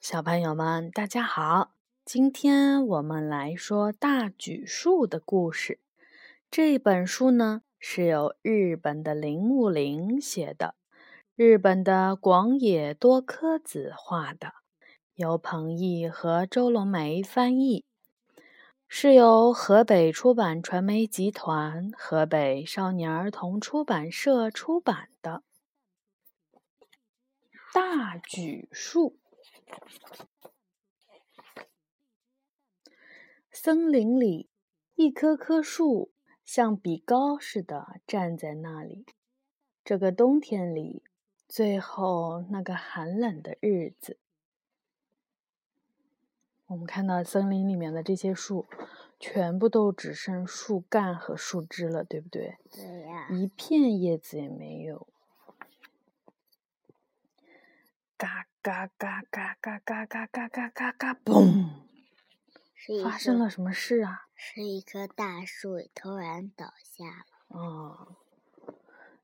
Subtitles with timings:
[0.00, 1.74] 小朋友们，大家好！
[2.06, 5.78] 今天我们来说大榉树的故事。
[6.50, 10.74] 这本书呢是由日本的铃木林写的，
[11.36, 14.54] 日本的广野多科子画的，
[15.16, 17.84] 由彭毅和周龙梅翻译，
[18.88, 25.42] 是由河北出版传媒集团、河北少年儿童出版社出版的
[27.74, 29.18] 《大榉树》。
[33.50, 34.48] 森林里，
[34.94, 36.10] 一棵棵树
[36.44, 39.04] 像比高似的站在那里。
[39.84, 41.02] 这个冬天里，
[41.48, 44.18] 最后那个寒冷的日子，
[46.66, 48.66] 我们看到森林里面的这些树，
[49.18, 52.56] 全部都只剩树干和树枝了，对不对？
[52.70, 53.28] 对呀。
[53.30, 55.06] 一片叶子也没有。
[58.62, 61.14] 嘎嘎嘎嘎嘎嘎嘎嘎嘎！
[61.14, 61.70] 嘣！
[63.02, 64.26] 发生了什么事啊？
[64.34, 67.58] 是一棵大树突然倒下了。
[67.58, 68.16] 哦，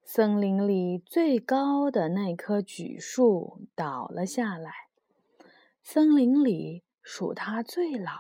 [0.03, 4.73] 森林里最高的那棵榉树倒了下来。
[5.83, 8.13] 森林里数它最老，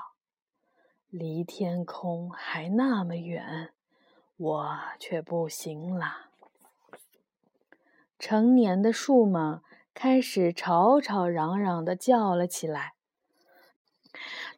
[1.09, 3.73] 离天空还那么远，
[4.37, 6.31] 我却不行了。
[8.19, 9.63] 成年的树们。
[9.99, 12.93] 开始吵吵嚷嚷的叫了起来。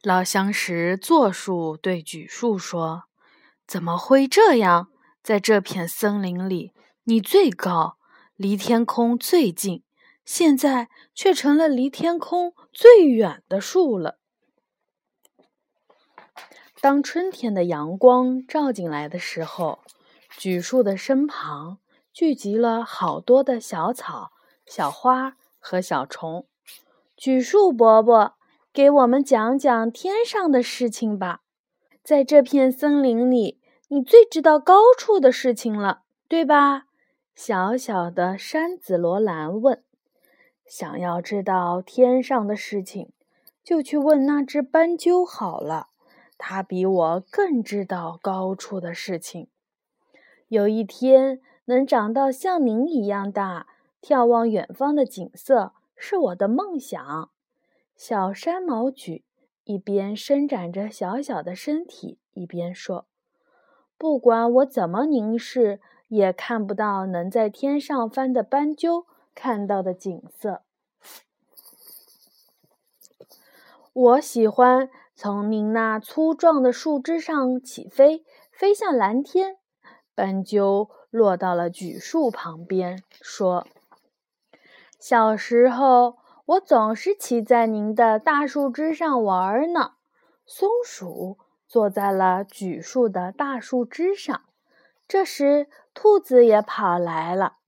[0.03, 3.05] 老相识坐树对榉树说
[3.65, 4.89] ：“怎么会这样？
[5.23, 6.73] 在这片森林里，
[7.05, 7.99] 你最高，
[8.35, 9.85] 离天空最近，
[10.25, 14.19] 现在却成了离天空最远的树了。”
[16.83, 19.79] 当春天的阳光照进来的时候，
[20.37, 21.79] 榉树的身旁
[22.13, 24.33] 聚集了好多的小草。
[24.69, 26.47] 小花和小虫，
[27.17, 28.35] 榉树伯伯，
[28.71, 31.41] 给我们讲讲天上的事情吧。
[32.03, 33.59] 在这片森林里，
[33.89, 36.85] 你最知道高处的事情了，对吧？
[37.35, 39.83] 小小的山紫罗兰问。
[40.67, 43.11] 想要知道天上的事情，
[43.65, 45.89] 就去问那只斑鸠好了。
[46.37, 49.49] 它比我更知道高处的事情。
[50.49, 53.67] 有一天，能长到像您一样大。
[54.01, 57.31] 眺望远方的景色是我的梦想。
[57.97, 59.23] 小山毛榉
[59.65, 63.07] 一边伸展着小小的身体，一边说
[63.99, 70.63] ：“不管我怎么凝视，也看不到能在天上翻的斑鸠看到的景色。
[73.93, 79.57] 我喜欢从您那粗壮的树枝上起飞，飞向蓝天。”
[80.15, 83.67] 斑鸠落到了榉树旁边，说。
[84.99, 89.93] 小时候，我总是骑在您的大树枝上玩呢。
[90.45, 91.39] 松鼠
[91.69, 94.43] 坐在了榉树的大树枝上。
[95.07, 97.59] 这时，兔子也跑来了。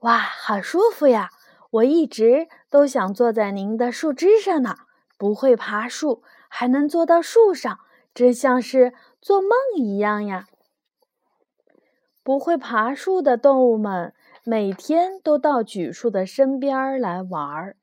[0.00, 1.30] 哇，好舒服呀！
[1.70, 4.76] 我一直都想坐在您的树枝上呢。
[5.16, 7.78] 不会爬树，还能坐到树上，
[8.12, 10.46] 真像是做梦一样呀！
[12.22, 14.12] 不会爬树的动物们。
[14.46, 17.76] 每天都到榉树的身边来玩儿，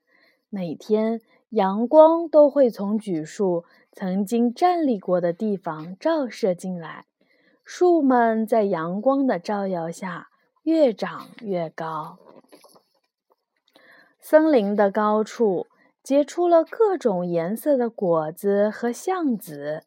[0.47, 7.07] 每天阳光都会从榉树曾经站立过的地方照射进来，
[7.65, 10.29] 树们在阳光的照耀下
[10.61, 12.19] 越长越高。
[14.19, 15.65] 森林的高处
[16.03, 19.81] 结出了各种颜色的果子和橡子，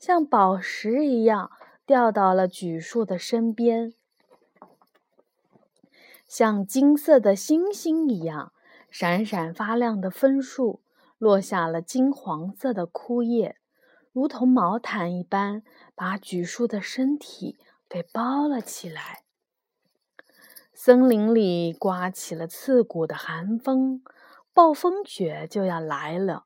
[0.00, 1.52] 像宝石一样
[1.86, 3.94] 掉到了榉树的身边。
[6.26, 8.52] 像金色的星星一样
[8.90, 10.80] 闪闪发亮的枫树，
[11.18, 13.56] 落下了金黄色的枯叶，
[14.12, 15.62] 如同毛毯一般，
[15.94, 19.22] 把榉树的身体给包了起来。
[20.72, 24.02] 森林里刮起了刺骨的寒风，
[24.52, 26.44] 暴风雪就要来了。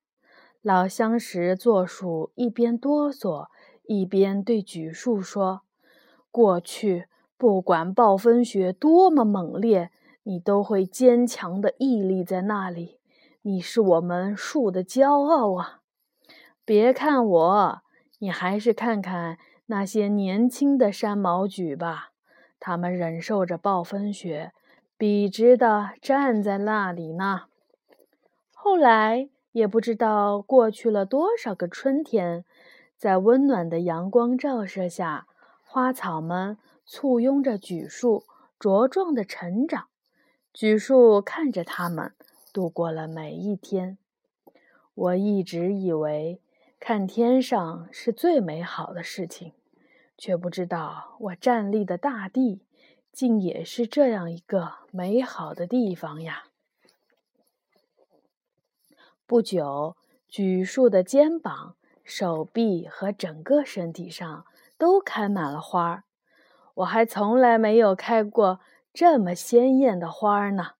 [0.63, 3.49] 老相识坐树一边哆嗦，
[3.85, 5.63] 一边对榉树说
[6.31, 7.07] ：“过去。”
[7.41, 9.91] 不管暴风雪多么猛烈，
[10.25, 12.99] 你都会坚强的屹立在那里。
[13.41, 15.81] 你是我们树的骄傲啊！
[16.67, 17.79] 别看我，
[18.19, 19.39] 你还是看看
[19.69, 22.11] 那些年轻的山毛榉吧。
[22.59, 24.53] 他们忍受着暴风雪，
[24.99, 27.45] 笔直的站在那里呢。
[28.53, 32.45] 后来也不知道过去了多少个春天，
[32.99, 35.27] 在温暖的阳光照射下，
[35.65, 36.59] 花草们。
[36.85, 38.27] 簇拥着榉树
[38.59, 39.89] 茁壮的成长，
[40.53, 42.15] 榉树看着它们
[42.53, 43.99] 度过了每一天。
[44.95, 46.41] 我一直以为
[46.79, 49.53] 看天上是最美好的事情，
[50.19, 52.63] 却不知道我站立的大地
[53.13, 56.45] 竟也是这样一个美好的地方呀。
[59.27, 59.97] 不久，
[60.29, 64.45] 榉树的肩膀、手臂和整个身体上
[64.77, 66.05] 都开满了花儿。
[66.75, 68.61] 我还从来没有开过
[68.93, 70.73] 这么鲜艳的花呢，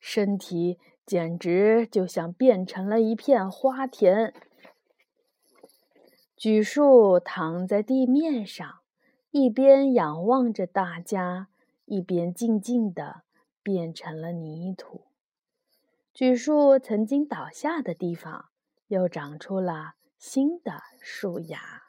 [0.00, 4.32] 身体简直就像变成了一片花田。
[6.38, 8.80] 榉树躺在地面上，
[9.32, 11.48] 一边仰望着大家，
[11.84, 13.22] 一边静静地
[13.62, 15.06] 变成了泥土。
[16.14, 18.46] 榉树曾经倒下的地方，
[18.86, 21.87] 又长出了新的树芽。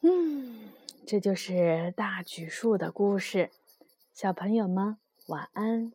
[0.00, 0.70] 嗯，
[1.06, 3.50] 这就是大橘树的故事。
[4.14, 4.96] 小朋友们，
[5.26, 5.92] 晚安。